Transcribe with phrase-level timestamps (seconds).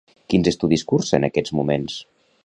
[0.33, 1.99] Quins estudis cursa en aquests moments?